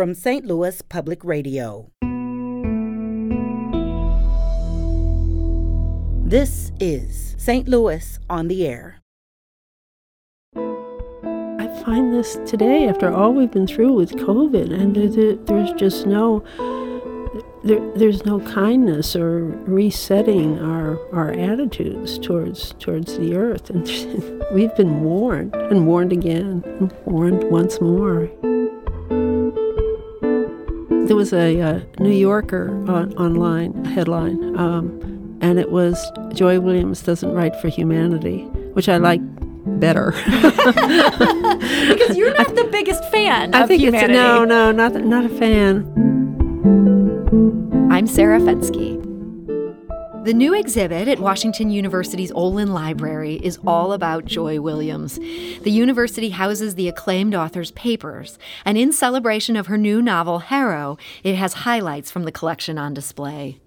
[0.00, 0.46] from St.
[0.46, 1.90] Louis Public Radio.
[6.26, 7.68] This is St.
[7.68, 9.02] Louis on the Air.
[10.56, 14.96] I find this today after all we've been through with COVID, and
[15.46, 16.42] there's just no.
[17.62, 23.86] There, there's no kindness or resetting our, our attitudes towards towards the earth, and
[24.54, 28.30] we've been warned and warned again, and warned once more.
[31.10, 35.98] There was a, uh, New Yorker on, online headline, um, and it was
[36.32, 38.42] Joy Williams doesn't write for humanity,
[38.74, 39.20] which I like
[39.80, 40.12] better.
[40.24, 44.12] because you're not the biggest fan I of think humanity.
[44.12, 45.82] It's, no, no, not not a fan.
[47.90, 48.99] I'm Sarah Fenske.
[50.22, 55.18] The new exhibit at Washington University's Olin Library is all about Joy Williams.
[55.18, 60.98] The university houses the acclaimed author's papers, and in celebration of her new novel, Harrow,
[61.24, 63.60] it has highlights from the collection on display.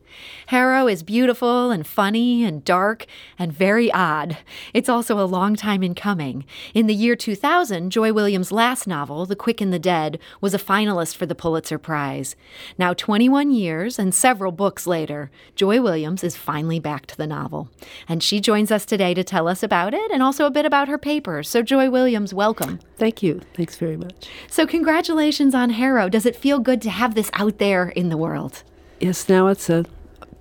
[0.48, 3.06] Harrow is beautiful and funny and dark
[3.40, 4.38] and very odd.
[4.74, 6.46] It's also a long time in coming.
[6.74, 10.60] In the year 2000, Joy Williams' last novel, The Quick and the Dead, was a
[10.60, 12.36] finalist for the Pulitzer Prize.
[12.78, 17.70] Now, 21 years and several books later, Joy Williams is finally back to the novel.
[18.08, 20.88] And she joins us today to tell us about it and also a bit about
[20.88, 21.50] her papers.
[21.50, 22.80] So, Joy Williams, welcome.
[22.98, 23.42] Thank you.
[23.54, 24.30] Thanks very much.
[24.50, 26.10] So, congratulations on Harrow.
[26.10, 28.64] Does it feel good to have this out there in the world?
[29.00, 29.86] Yes, now it's a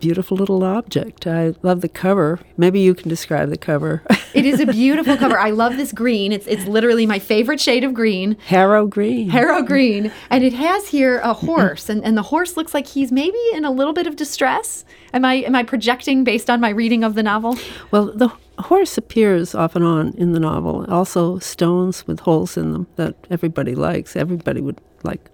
[0.03, 1.29] beautiful little object.
[1.29, 2.41] I love the cover.
[2.57, 4.03] Maybe you can describe the cover.
[4.35, 5.39] it is a beautiful cover.
[5.39, 6.33] I love this green.
[6.33, 8.37] It's it's literally my favorite shade of green.
[8.47, 9.31] Harrow green.
[9.31, 10.11] Harrow green.
[10.29, 13.65] And it has here a horse and, and the horse looks like he's maybe in
[13.65, 14.85] a little bit of distress.
[15.15, 17.57] Am I am I projecting based on my reading of the novel?
[17.93, 20.85] Well, the horse appears off and on in the novel.
[20.91, 24.17] Also stones with holes in them that everybody likes.
[24.17, 25.31] Everybody would like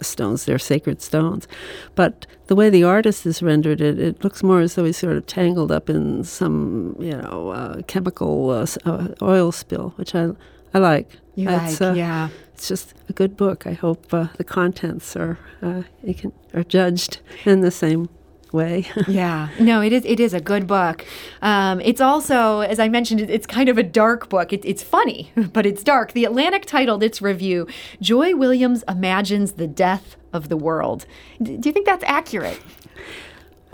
[0.00, 1.46] stones, they're sacred stones.
[1.94, 5.16] But the way the artist has rendered it, it looks more as though he's sort
[5.16, 10.30] of tangled up in some, you know, uh, chemical uh, uh, oil spill, which I,
[10.74, 11.10] I like.
[11.34, 12.28] You it's, like, yeah.
[12.54, 13.66] It's just a good book.
[13.66, 15.82] I hope uh, the contents are uh,
[16.16, 18.08] can, are judged in the same
[18.52, 18.86] way.
[19.08, 20.04] yeah, no, it is.
[20.04, 21.04] It is a good book.
[21.42, 24.52] Um, it's also, as I mentioned, it's kind of a dark book.
[24.52, 26.12] It, it's funny, but it's dark.
[26.12, 27.66] The Atlantic titled its review,
[28.00, 31.06] "Joy Williams imagines the death of the world."
[31.42, 32.60] D- do you think that's accurate?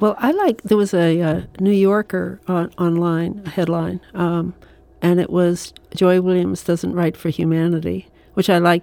[0.01, 0.63] Well, I like.
[0.63, 4.55] There was a uh, New Yorker on, online headline, um,
[5.01, 8.83] and it was Joy Williams doesn't write for humanity, which I like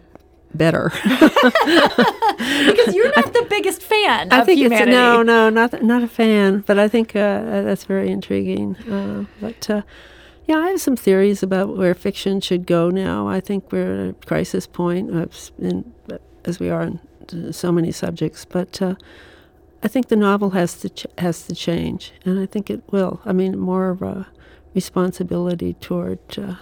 [0.53, 0.91] better.
[1.03, 4.91] because you're not the biggest fan I think humanity.
[4.91, 8.75] it's no, no, not not a fan, but I think uh, that's very intriguing.
[8.77, 9.81] Uh, but uh,
[10.45, 13.27] yeah, I have some theories about where fiction should go now.
[13.27, 15.09] I think we're at a crisis point,
[15.59, 15.93] in,
[16.45, 18.45] as we are in so many subjects.
[18.45, 18.95] But uh,
[19.83, 23.21] I think the novel has to ch- has to change, and I think it will.
[23.25, 24.27] I mean, more of a
[24.73, 26.55] responsibility toward uh,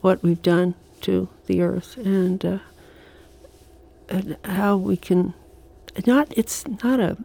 [0.00, 2.60] what we've done to the earth and.
[4.08, 5.34] And how we can
[6.06, 7.16] not it's not a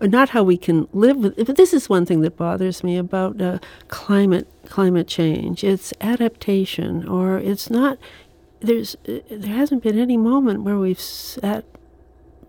[0.00, 3.40] not how we can live with but this is one thing that bothers me about
[3.40, 5.64] uh, climate climate change.
[5.64, 7.98] It's adaptation or it's not
[8.60, 11.64] there's there hasn't been any moment where we've sat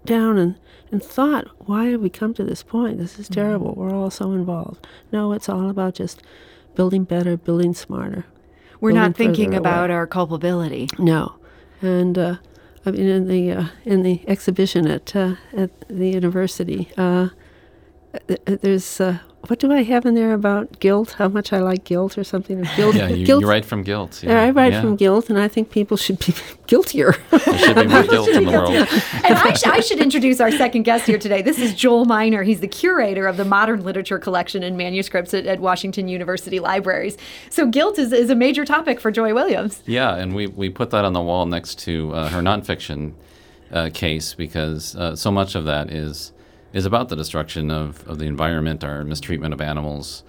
[0.06, 0.56] down and
[0.92, 2.98] and thought why have we come to this point?
[2.98, 3.72] This is terrible.
[3.72, 3.82] Mm-hmm.
[3.82, 4.86] we're all so involved.
[5.12, 6.24] No it's all about just
[6.76, 8.26] building better building smarter
[8.80, 10.88] we're not thinking about our culpability.
[10.98, 11.36] No.
[11.82, 12.36] And uh,
[12.86, 17.30] I mean, in the uh, in the exhibition at uh, at the university, uh,
[18.46, 21.14] there's uh, what do I have in there about guilt?
[21.14, 22.62] How much I like guilt or something?
[22.76, 22.96] Guilt.
[22.96, 23.42] yeah, you, guilt.
[23.42, 24.22] you write from guilt.
[24.22, 24.82] Yeah, I write yeah.
[24.82, 26.34] from guilt, and I think people should be
[26.68, 27.16] guiltier.
[27.32, 28.72] There should be more guilt in the world.
[28.72, 28.90] and
[29.36, 31.42] I, sh- I, should introduce our second guest here today.
[31.42, 32.44] This is Joel Minor.
[32.44, 37.18] He's the curator of the Modern Literature Collection and Manuscripts at, at Washington University Libraries.
[37.50, 39.82] So guilt is, is a major topic for Joy Williams.
[39.86, 43.14] Yeah, and we, we put that on the wall next to uh, her nonfiction
[43.72, 46.34] uh, case because uh, so much of that is
[46.74, 50.24] is about the destruction of, of the environment, our mistreatment of animals.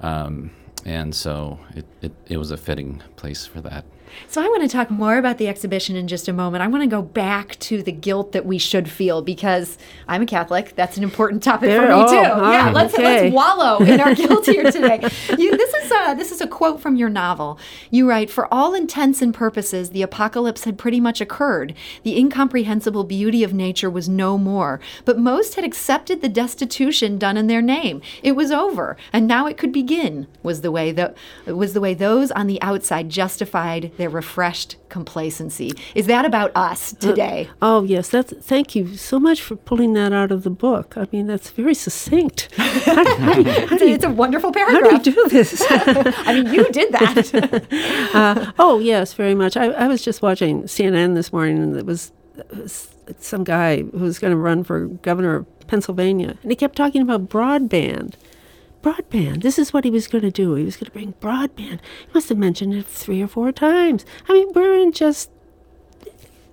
[0.00, 0.50] Um,
[0.84, 3.84] and so it, it, it was a fitting place for that.
[4.28, 6.62] So I want to talk more about the exhibition in just a moment.
[6.62, 9.78] I want to go back to the guilt that we should feel because
[10.08, 10.74] I'm a Catholic.
[10.74, 12.14] That's an important topic there, for me oh, too.
[12.14, 13.22] Yeah, let's okay.
[13.22, 15.00] let's wallow in our guilt here today.
[15.38, 17.58] You, this is a, this is a quote from your novel.
[17.90, 21.74] You write, "For all intents and purposes, the apocalypse had pretty much occurred.
[22.02, 27.36] The incomprehensible beauty of nature was no more, but most had accepted the destitution done
[27.36, 28.00] in their name.
[28.22, 31.16] It was over, and now it could begin." Was the way that
[31.46, 35.72] was the way those on the outside justified their refreshed complacency.
[35.94, 37.48] Is that about us today?
[37.50, 38.32] Uh, oh yes, that's.
[38.32, 40.94] Thank you so much for pulling that out of the book.
[40.96, 42.48] I mean, that's very succinct.
[42.56, 44.82] how, how, how you, it's a wonderful paragraph.
[44.82, 45.64] How do you do this?
[45.70, 48.10] I mean, you did that.
[48.14, 49.56] uh, oh yes, very much.
[49.56, 53.82] I, I was just watching CNN this morning, and it was, it was some guy
[53.82, 58.14] who was going to run for governor of Pennsylvania, and he kept talking about broadband
[58.84, 59.42] broadband.
[59.42, 60.54] This is what he was going to do.
[60.54, 61.80] He was going to bring broadband.
[61.80, 64.04] He must have mentioned it three or four times.
[64.28, 65.30] I mean, we're in just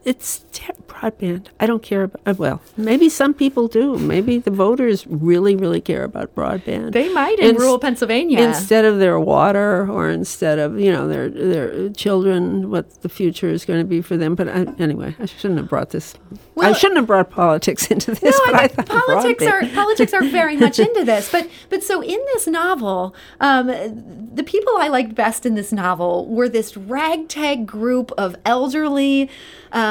[0.03, 0.43] it's
[0.87, 1.47] broadband.
[1.59, 2.21] I don't care about.
[2.25, 3.97] Uh, well, maybe some people do.
[3.97, 6.93] Maybe the voters really, really care about broadband.
[6.93, 11.07] They might in, in rural Pennsylvania instead of their water or instead of you know
[11.07, 14.35] their their children, what the future is going to be for them.
[14.35, 16.15] But I, anyway, I shouldn't have brought this.
[16.55, 18.39] Well, I shouldn't have brought politics into this.
[18.47, 21.31] No, I, politics are politics are very much into this.
[21.31, 26.27] But but so in this novel, um, the people I liked best in this novel
[26.27, 29.29] were this ragtag group of elderly
[29.71, 29.90] um,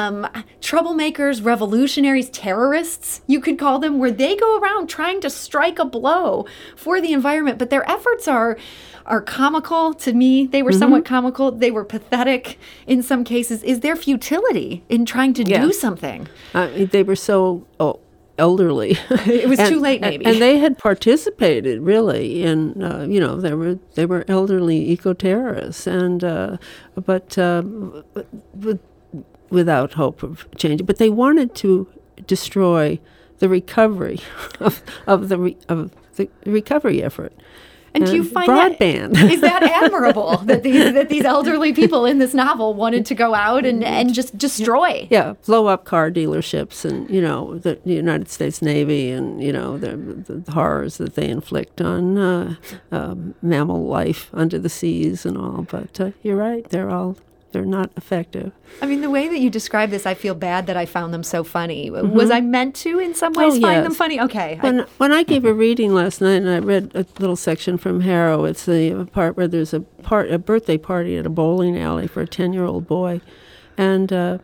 [0.61, 5.85] troublemakers, revolutionaries, terrorists, you could call them, where they go around trying to strike a
[5.85, 6.45] blow
[6.75, 8.57] for the environment, but their efforts are
[9.05, 10.45] are comical to me.
[10.45, 10.79] They were mm-hmm.
[10.79, 11.51] somewhat comical.
[11.51, 13.63] They were pathetic in some cases.
[13.63, 15.61] Is there futility in trying to yeah.
[15.61, 16.27] do something?
[16.53, 17.99] Uh, they were so oh,
[18.37, 18.91] elderly.
[19.09, 20.25] it was and, too late, maybe.
[20.25, 24.89] And, and, they had participated really in, uh, you know, they were they were elderly
[24.89, 26.57] eco terrorists, and uh,
[26.95, 27.61] but, uh,
[28.55, 28.79] but
[29.51, 30.85] without hope of changing.
[30.85, 31.87] But they wanted to
[32.25, 32.99] destroy
[33.39, 34.19] the recovery
[34.59, 37.33] of, of the re, of the recovery effort.
[37.93, 42.05] And, do you find broadband that, is that admirable that these that these elderly people
[42.05, 45.07] in this novel wanted to go out and, and just destroy?
[45.09, 49.77] Yeah, blow up car dealerships and you know the, United States Navy and you know
[49.77, 52.55] the, the horrors that they inflict on uh,
[52.93, 55.63] uh, mammal life under the seas and all.
[55.69, 57.17] But uh, you're right; they're all
[57.51, 58.51] they're not effective.
[58.81, 61.23] I mean, the way that you describe this, I feel bad that I found them
[61.23, 61.89] so funny.
[61.89, 62.11] Mm-hmm.
[62.11, 63.83] Was I meant to, in some ways, oh, find yes.
[63.83, 64.19] them funny?
[64.19, 64.57] Okay.
[64.61, 67.77] When I, when I gave a reading last night, and I read a little section
[67.77, 71.77] from Harrow, it's the part where there's a part a birthday party at a bowling
[71.77, 73.21] alley for a ten year old boy,
[73.77, 74.37] and uh,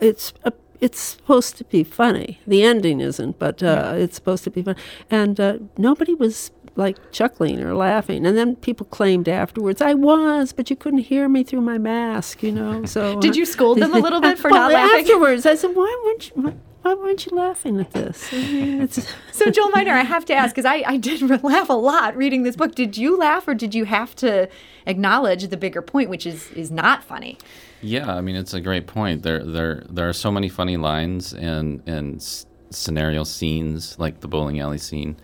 [0.00, 2.40] it's a it's supposed to be funny.
[2.46, 3.92] The ending isn't, but uh, yeah.
[3.92, 4.76] it's supposed to be fun.
[5.10, 8.26] And uh, nobody was like chuckling or laughing.
[8.26, 12.42] And then people claimed afterwards, I was, but you couldn't hear me through my mask,
[12.42, 12.84] you know.
[12.90, 15.00] So did you scold them a little bit for well, not laughing?
[15.00, 16.54] Afterwards, I said, why weren't you?
[16.82, 18.32] Why weren't you laughing at this?
[18.32, 18.88] I mean,
[19.32, 22.42] so, Joel Minor, I have to ask because I, I did laugh a lot reading
[22.42, 22.74] this book.
[22.74, 24.48] Did you laugh, or did you have to
[24.86, 27.36] acknowledge the bigger point, which is is not funny?
[27.82, 29.22] Yeah, I mean, it's a great point.
[29.22, 34.28] There there there are so many funny lines and and s- scenario scenes like the
[34.28, 35.16] bowling alley scene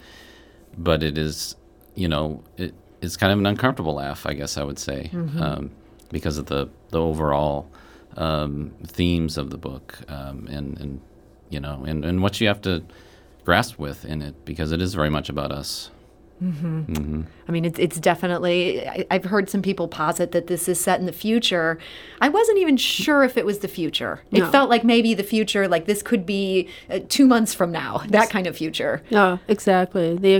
[0.77, 1.57] but it is,
[1.95, 5.43] you know, it, it's kind of an uncomfortable laugh, I guess I would say, mm-hmm.
[5.43, 5.71] um,
[6.11, 7.69] because of the the overall
[8.17, 11.01] um, themes of the book um, and and
[11.51, 12.85] you know and, and what you have to
[13.45, 15.91] grasp with in it because it is very much about us.
[16.43, 16.93] Mm-hmm.
[16.93, 17.23] Mm-hmm.
[17.49, 21.01] I mean, it's, it's definitely, I, have heard some people posit that this is set
[21.01, 21.79] in the future.
[22.21, 24.23] I wasn't even sure if it was the future.
[24.31, 28.03] It felt like maybe the future, like this could be uh, two months from now,
[28.09, 29.03] that kind of future.
[29.09, 30.17] Yeah, exactly.
[30.17, 30.35] The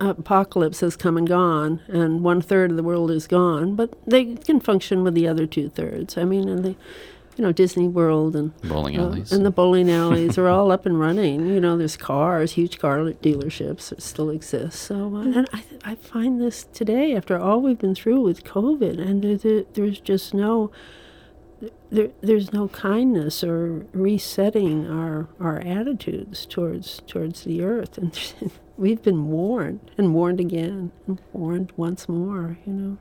[0.00, 4.36] apocalypse has come and gone, and one third of the world is gone, but they
[4.36, 6.16] can function with the other two thirds.
[6.16, 6.76] I mean, and they
[7.36, 10.86] you know Disney World and bowling alleys uh, and the bowling alleys are all up
[10.86, 11.46] and running.
[11.46, 14.80] You know, there's cars, huge car dealerships that still exist.
[14.80, 18.98] So uh, and I, I find this today after all we've been through with COVID,
[18.98, 20.70] and there, there, there's just no.
[21.88, 28.18] There, there's no kindness or resetting our, our attitudes towards towards the earth, and
[28.76, 32.58] we've been warned and warned again and warned once more.
[32.66, 32.98] You know.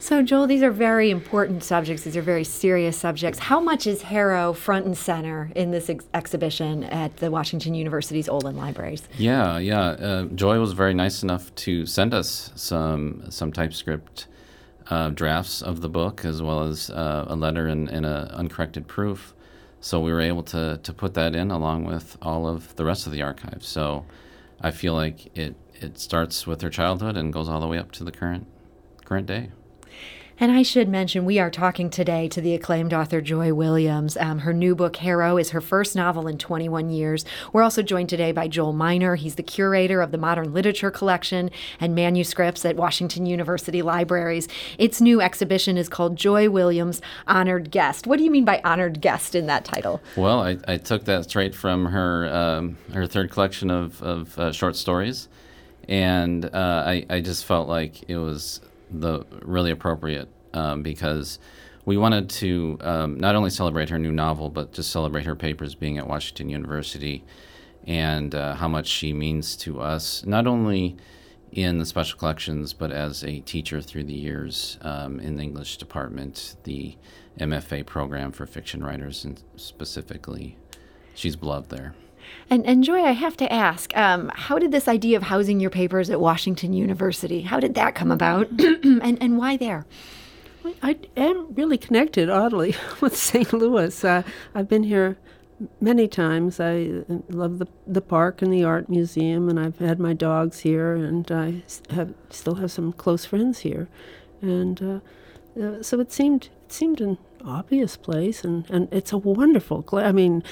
[0.00, 2.04] So, Joel, these are very important subjects.
[2.04, 3.40] These are very serious subjects.
[3.40, 8.28] How much is Harrow front and center in this ex- exhibition at the Washington University's
[8.28, 9.02] Olin Libraries?
[9.18, 9.80] Yeah, yeah.
[9.80, 14.28] Uh, Joy was very nice enough to send us some some typescript
[14.88, 18.86] uh, drafts of the book, as well as uh, a letter and, and an uncorrected
[18.86, 19.34] proof.
[19.80, 23.06] So we were able to to put that in along with all of the rest
[23.06, 23.64] of the archive.
[23.64, 24.06] So
[24.60, 27.90] I feel like it it starts with her childhood and goes all the way up
[27.92, 28.46] to the current
[29.04, 29.50] current day.
[30.40, 34.16] And I should mention, we are talking today to the acclaimed author Joy Williams.
[34.16, 37.24] Um, her new book, Harrow, is her first novel in 21 years.
[37.52, 39.16] We're also joined today by Joel Minor.
[39.16, 44.46] He's the curator of the Modern Literature Collection and manuscripts at Washington University Libraries.
[44.78, 48.06] Its new exhibition is called Joy Williams Honored Guest.
[48.06, 50.00] What do you mean by honored guest in that title?
[50.16, 54.52] Well, I, I took that straight from her, um, her third collection of, of uh,
[54.52, 55.28] short stories.
[55.88, 61.38] And uh, I, I just felt like it was the really appropriate um, because
[61.84, 65.74] we wanted to um, not only celebrate her new novel, but just celebrate her papers
[65.74, 67.24] being at Washington University
[67.86, 70.96] and uh, how much she means to us, not only
[71.52, 75.78] in the special collections, but as a teacher through the years um, in the English
[75.78, 76.96] department, the
[77.38, 80.58] MFA program for fiction writers, and specifically,
[81.14, 81.94] she's beloved there.
[82.50, 85.70] And, and Joy, I have to ask, um, how did this idea of housing your
[85.70, 89.86] papers at Washington University, how did that come about, and, and why there?
[90.82, 93.52] I am really connected, oddly, with St.
[93.52, 94.04] Louis.
[94.04, 94.22] Uh,
[94.54, 95.18] I've been here
[95.80, 96.60] many times.
[96.60, 100.94] I love the the park and the art museum, and I've had my dogs here,
[100.94, 103.88] and I have still have some close friends here,
[104.40, 105.00] and uh,
[105.60, 109.84] uh, so it seemed it seemed an obvious place, and, and it's a wonderful.
[109.92, 110.42] I mean,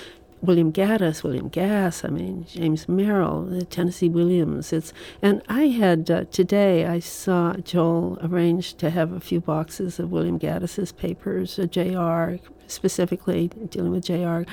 [0.43, 4.73] William Gaddis, William Gass, I mean James Merrill, Tennessee Williams.
[4.73, 9.99] It's and I had uh, today I saw Joel arranged to have a few boxes
[9.99, 12.39] of William Gaddis's papers, uh, J.R.
[12.67, 14.45] specifically dealing with J.R.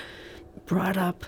[0.65, 1.25] brought up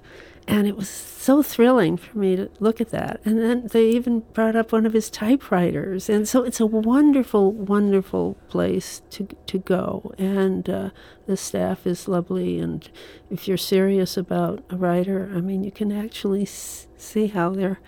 [0.48, 3.20] and it was so thrilling for me to look at that.
[3.26, 7.52] And then they even brought up one of his typewriters, and so it's a wonderful,
[7.52, 10.14] wonderful place to to go.
[10.18, 10.90] And uh,
[11.26, 12.88] the staff is lovely, and
[13.32, 17.80] if you're serious about a writer, I mean, you can actually s- see how their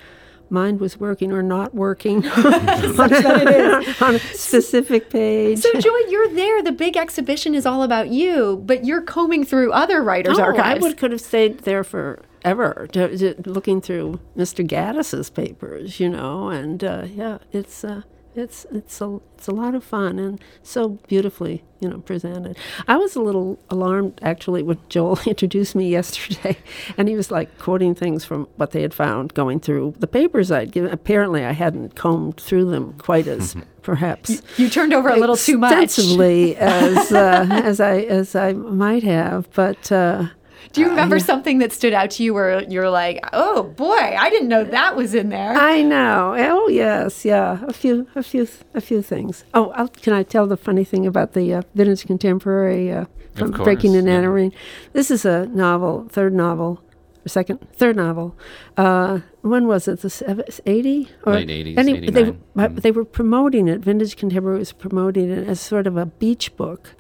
[0.49, 5.59] mind was working or not working on, a, on, a, specific page.
[5.59, 6.63] So, Joy, you're there.
[6.63, 10.83] The big exhibition is all about you, but you're combing through other writers' oh, archives.
[10.83, 14.65] I would could have stayed there for ever to, to, looking through Mr.
[14.65, 18.01] Gaddis's papers, you know, and uh, yeah, it's uh,
[18.37, 22.57] it's it's a it's a lot of fun and so beautifully you know presented.
[22.87, 26.57] I was a little alarmed actually when Joel introduced me yesterday,
[26.97, 30.51] and he was like quoting things from what they had found going through the papers
[30.51, 30.91] I'd given.
[30.91, 35.37] Apparently, I hadn't combed through them quite as perhaps you, you, turned over a little
[35.37, 39.91] too much extensively as uh, as I as I might have, but.
[39.91, 40.27] Uh,
[40.73, 43.95] do you remember uh, something that stood out to you where you're like, "Oh boy,
[43.95, 45.53] I didn't know that was in there"?
[45.53, 46.35] I know.
[46.37, 47.59] Oh yes, yeah.
[47.67, 49.43] A few, a few, a few things.
[49.53, 53.51] Oh, I'll, can I tell the funny thing about the uh, vintage contemporary uh, from
[53.51, 54.53] Breaking and Entering?
[54.93, 56.81] This is a novel, third novel,
[57.25, 58.35] second, third novel.
[58.75, 60.01] Uh, when was it?
[60.01, 61.77] The eighty or late eighties?
[61.77, 62.81] Any, they, mm.
[62.81, 63.81] they were promoting it.
[63.81, 66.95] Vintage Contemporary was promoting it as sort of a beach book,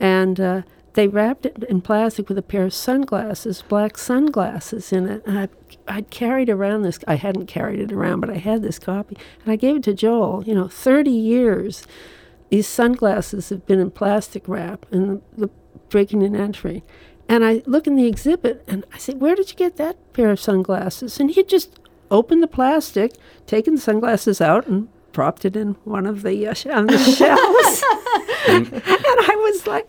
[0.00, 0.62] and uh,
[0.96, 5.22] they wrapped it in plastic with a pair of sunglasses, black sunglasses in it.
[5.26, 5.48] And I,
[5.86, 9.18] I'd carried around this, I hadn't carried it around, but I had this copy.
[9.44, 10.42] And I gave it to Joel.
[10.44, 11.86] You know, 30 years,
[12.48, 15.50] these sunglasses have been in plastic wrap and the, the
[15.90, 16.82] breaking and entering.
[17.28, 20.30] And I look in the exhibit and I said, Where did you get that pair
[20.30, 21.20] of sunglasses?
[21.20, 21.78] And he just
[22.10, 23.12] opened the plastic,
[23.46, 27.84] taken the sunglasses out, and propped it in one of the, uh, on the shelves.
[28.48, 29.86] and I was like,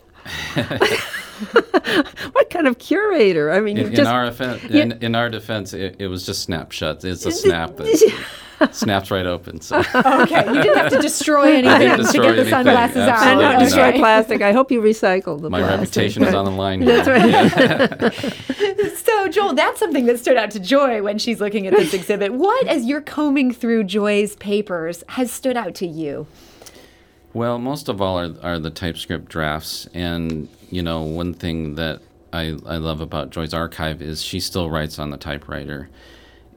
[2.32, 3.50] what kind of curator?
[3.52, 6.42] I mean, in, just, in our offense, in, in, our defense, it, it, was just
[6.42, 7.04] snapshots.
[7.04, 8.24] It's a snap that
[8.72, 9.60] snaps right open.
[9.60, 9.78] So.
[9.78, 13.18] okay, you didn't have to destroy anything destroy to get the sunglasses out.
[13.18, 14.42] I know, destroy plastic.
[14.42, 15.80] I hope you recycled the My plastic.
[15.80, 16.84] reputation is on the line.
[16.84, 18.12] That's right.
[18.96, 22.32] so, Joel, that's something that stood out to Joy when she's looking at this exhibit.
[22.32, 26.26] What, as you're combing through Joy's papers, has stood out to you?
[27.34, 29.86] Well, most of all are, are the typescript drafts.
[29.92, 32.00] And, you know, one thing that
[32.32, 35.88] I, I love about Joy's archive is she still writes on the typewriter.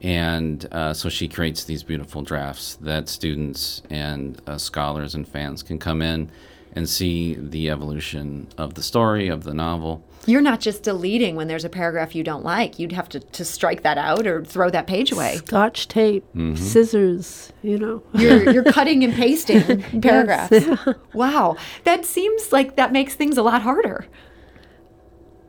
[0.02, 5.62] And uh, so she creates these beautiful drafts that students and uh, scholars and fans
[5.62, 6.30] can come in
[6.74, 10.04] and see the evolution of the story, of the novel.
[10.26, 12.78] You're not just deleting when there's a paragraph you don't like.
[12.78, 15.36] You'd have to, to strike that out or throw that page away.
[15.36, 16.54] Scotch tape, mm-hmm.
[16.54, 18.02] scissors, you know.
[18.14, 20.52] You're, you're cutting and pasting paragraphs.
[20.52, 20.92] Yes, yeah.
[21.12, 21.56] Wow.
[21.84, 24.06] That seems like that makes things a lot harder.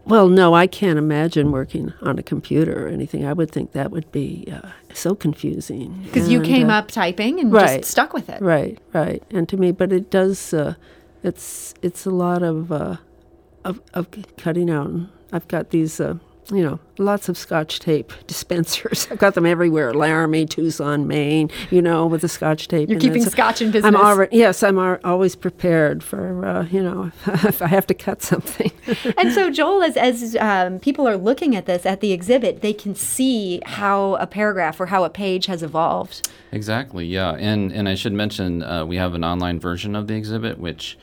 [0.05, 3.25] Well, no, I can't imagine working on a computer or anything.
[3.25, 6.01] I would think that would be uh, so confusing.
[6.03, 8.41] Because you came uh, up typing and right, just stuck with it.
[8.41, 9.23] Right, right.
[9.29, 10.75] And to me, but it does, uh,
[11.23, 12.97] it's, it's a lot of uh,
[13.65, 14.91] of, of cutting out.
[15.31, 16.15] I've got these, uh,
[16.51, 19.07] you know, lots of Scotch tape dispensers.
[19.09, 19.93] I've got them everywhere.
[19.93, 21.49] Laramie, Tucson, Maine.
[21.71, 22.89] You know, with the Scotch tape.
[22.89, 23.93] You're keeping Scotch in business.
[23.93, 24.63] I'm already yes.
[24.63, 28.71] I'm always prepared for uh, you know if I have to cut something.
[29.17, 32.73] and so Joel, as as um, people are looking at this at the exhibit, they
[32.73, 36.29] can see how a paragraph or how a page has evolved.
[36.51, 37.05] Exactly.
[37.05, 37.31] Yeah.
[37.31, 40.97] And and I should mention uh, we have an online version of the exhibit which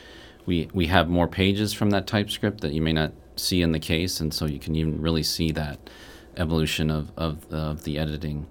[0.47, 3.79] we we have more pages from that typescript that you may not see in the
[3.81, 5.79] case, and so you can even really see that
[6.37, 8.47] evolution of of, of the editing,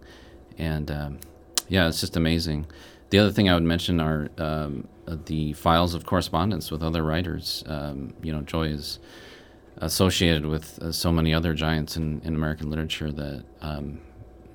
[0.58, 1.20] and um,
[1.68, 2.66] yeah, it's just amazing.
[3.10, 4.88] the other thing I would mention are um,
[5.26, 7.64] the files of correspondence with other writers.
[7.68, 9.00] Um, you know, Joy is
[9.78, 14.02] associated with uh, so many other giants in, in American literature that um,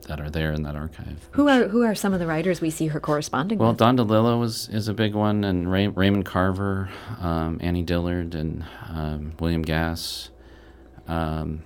[0.04, 1.28] that are there in that archive.
[1.32, 3.64] Who are who are some of the writers we see her corresponding with?
[3.64, 3.78] Well, with?
[3.78, 8.64] Don DeLillo is, is a big one, and Ray, Raymond Carver, um, Annie Dillard, and
[8.88, 10.30] um, William Gass.
[11.08, 11.62] Um,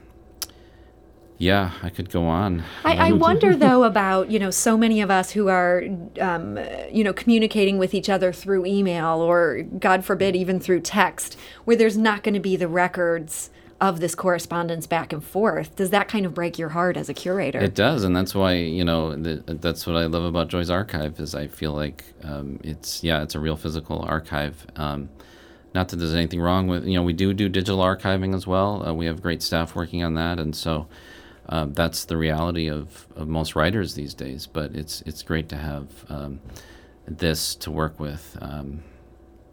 [1.39, 2.65] yeah, I could go on.
[2.85, 5.85] I, I wonder though about you know so many of us who are
[6.21, 6.59] um,
[6.91, 11.77] you know communicating with each other through email or God forbid even through text, where
[11.77, 15.77] there's not going to be the records of this correspondence back and forth.
[15.77, 17.61] Does that kind of break your heart as a curator?
[17.61, 21.35] It does, and that's why you know that's what I love about Joy's archive is
[21.35, 24.67] I feel like um, it's yeah it's a real physical archive.
[24.77, 25.09] Um,
[25.75, 28.87] not that there's anything wrong with you know we do do digital archiving as well.
[28.87, 30.89] Uh, we have great staff working on that, and so
[31.49, 34.47] um, that's the reality of, of most writers these days.
[34.47, 36.41] But it's it's great to have um,
[37.07, 38.83] this to work with um,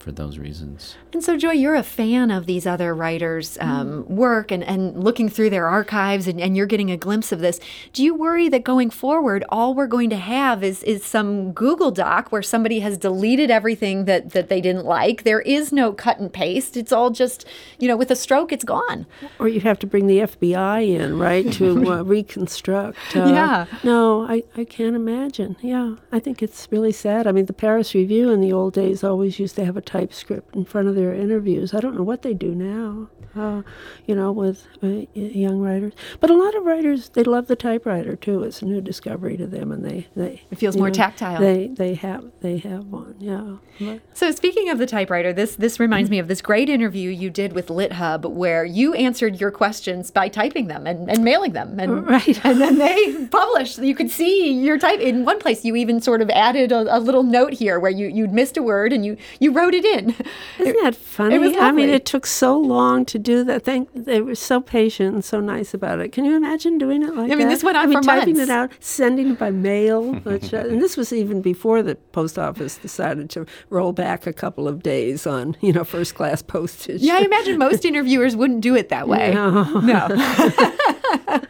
[0.06, 0.96] for those reasons.
[1.14, 5.30] And so, Joy, you're a fan of these other writers' um, work and, and looking
[5.30, 7.60] through their archives, and, and you're getting a glimpse of this.
[7.92, 11.90] Do you worry that going forward, all we're going to have is, is some Google
[11.90, 15.24] Doc where somebody has deleted everything that, that they didn't like?
[15.24, 16.78] There is no cut and paste.
[16.78, 17.44] It's all just,
[17.80, 19.08] you know, with a stroke, it's gone.
[19.40, 23.16] Or you'd have to bring the FBI in, right, to uh, reconstruct.
[23.16, 23.66] Uh, Yeah.
[23.84, 25.56] No, I, I can't imagine.
[25.62, 27.26] Yeah, I think it's really sad.
[27.26, 30.56] I mean, the Paris Review in the old days always used to have a typescript
[30.56, 31.74] in front of their interviews.
[31.74, 33.62] I don't know what they do now, uh,
[34.06, 35.94] you know, with uh, young writers.
[36.20, 38.44] But a lot of writers, they love the typewriter too.
[38.44, 41.40] It's a new discovery to them, and they, they It feels more know, tactile.
[41.40, 43.16] They they have they have one.
[43.20, 43.58] Yeah.
[43.80, 47.30] But- So speaking of the typewriter, this this reminds me of this great interview you
[47.30, 51.80] did with LitHub where you answered your questions by typing them and, and mailing them.
[51.80, 52.40] And, Right.
[52.46, 53.78] And then they published.
[53.80, 57.00] You could see your type in one place you even sort of added a, a
[57.00, 60.10] little note here where you, you'd missed a word and you, you wrote it in.
[60.60, 61.38] Isn't that funny?
[61.38, 63.64] was I mean, it took so long to do that.
[63.64, 66.12] Thank they were so patient and so nice about it.
[66.12, 67.34] Can you imagine doing it like that?
[67.34, 68.50] I mean, this went on I mean, for typing months.
[68.50, 72.38] it out, sending it by mail, which, uh, and this was even before the post
[72.40, 77.02] office decided to roll back a couple of days on you know first class postage.
[77.02, 79.34] Yeah, I imagine most interviewers wouldn't do it that way.
[79.34, 79.64] No.
[79.82, 80.08] No.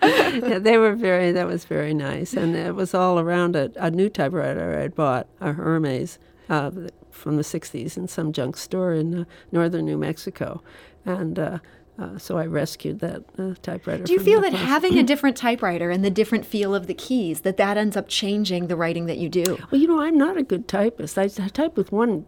[0.03, 1.31] yeah, they were very.
[1.31, 5.27] That was very nice, and it was all around a, a new typewriter I'd bought,
[5.41, 6.19] a Hermes,
[6.49, 6.71] uh,
[7.15, 10.61] from the '60s in some junk store in uh, northern New Mexico,
[11.05, 11.39] and.
[11.39, 11.59] Uh,
[11.97, 14.03] uh, so I rescued that uh, typewriter.
[14.03, 17.39] Do you feel that having a different typewriter and the different feel of the keys,
[17.41, 19.57] that that ends up changing the writing that you do?
[19.71, 21.17] Well, you know, I'm not a good typist.
[21.17, 22.25] I, I type with one,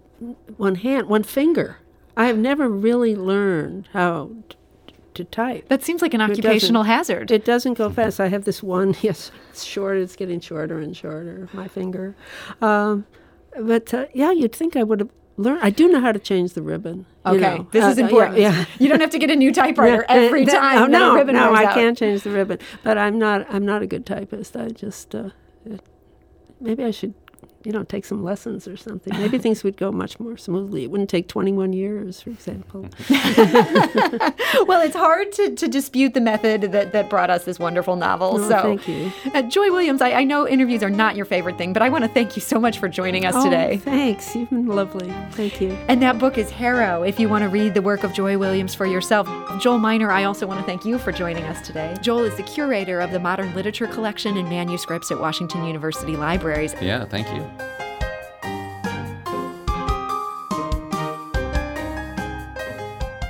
[0.55, 1.79] one hand, one finger.
[2.15, 4.55] I have never really learned how t-
[5.15, 5.67] to type.
[5.67, 7.29] That seems like an doesn't- occupational hazard.
[7.29, 8.21] It doesn't go fast.
[8.21, 8.95] I have this one.
[9.01, 9.97] Yes, it's short.
[9.97, 11.49] It's getting shorter and shorter.
[11.51, 12.15] My finger,
[12.61, 13.05] um,
[13.61, 15.59] but uh, yeah, you'd think I would have learned.
[15.61, 17.05] I do know how to change the ribbon.
[17.25, 17.67] Okay, know.
[17.71, 18.37] this Uh, is yeah, important.
[18.39, 18.65] Yeah.
[18.79, 21.53] You don't have to get a new typewriter Yeah, every that- time oh, no, no,
[21.53, 21.73] I out.
[21.73, 22.59] can't change the ribbon.
[22.83, 23.45] But I'm not.
[23.53, 24.55] I'm not a good typist.
[24.55, 25.29] I just uh,
[25.65, 25.81] it,
[26.61, 27.13] maybe I should,
[27.67, 29.13] you know, take some lessons or something.
[29.19, 30.85] Maybe things would go much more smoothly.
[30.85, 32.83] It wouldn't take 21 years, for example.
[33.09, 38.37] well, it's hard to, to dispute the method that, that brought us this wonderful novel.
[38.37, 39.11] Oh, so, thank you.
[39.33, 42.05] Uh, Joy Williams, I, I know interviews are not your favorite thing, but I want
[42.05, 43.81] to thank you so much for joining us Oh, today.
[43.83, 44.33] thanks.
[44.33, 45.13] You've been lovely.
[45.31, 45.71] Thank you.
[45.89, 47.03] And that book is Harrow.
[47.03, 49.27] If you want to read the work of Joy Williams for yourself,
[49.59, 51.97] Joel Minor, I also want to thank you for joining us today.
[52.01, 56.73] Joel is the curator of the Modern Literature Collection and Manuscripts at Washington University Libraries.
[56.81, 57.56] Yeah, thank you.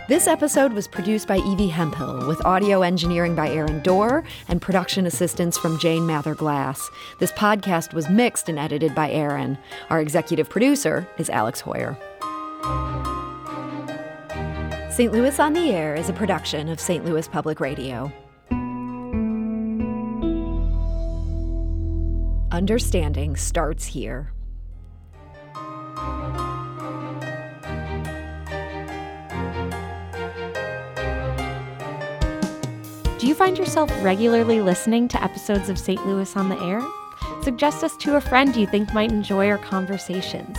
[0.07, 5.05] This episode was produced by Evie Hemphill, with audio engineering by Aaron Doerr and production
[5.05, 6.89] assistance from Jane Mather Glass.
[7.19, 9.57] This podcast was mixed and edited by Aaron.
[9.89, 11.97] Our executive producer is Alex Heuer.
[14.89, 15.11] St.
[15.11, 17.03] Louis on the Air is a production of St.
[17.03, 18.09] Louis Public Radio.
[22.57, 24.31] Understanding starts here.
[33.19, 36.03] Do you find yourself regularly listening to episodes of St.
[36.07, 36.81] Louis on the Air?
[37.43, 40.57] Suggest us to a friend you think might enjoy our conversations.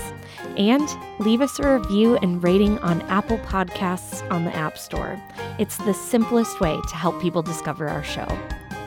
[0.57, 5.21] And leave us a review and rating on Apple Podcasts on the App Store.
[5.59, 8.29] It's the simplest way to help people discover our show.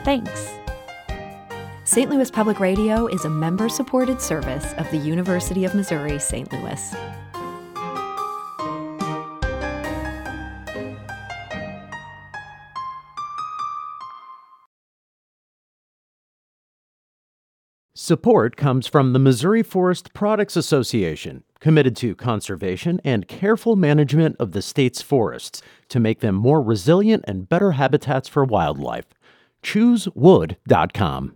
[0.05, 0.60] Thanks.
[1.93, 2.09] St.
[2.09, 6.49] Louis Public Radio is a member supported service of the University of Missouri St.
[6.53, 6.95] Louis.
[17.93, 24.53] Support comes from the Missouri Forest Products Association, committed to conservation and careful management of
[24.53, 29.07] the state's forests to make them more resilient and better habitats for wildlife.
[29.63, 31.29] ChooseWood.com.